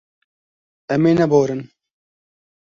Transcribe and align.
Em 0.93 1.03
ê 1.09 1.13
neborin. 1.17 1.61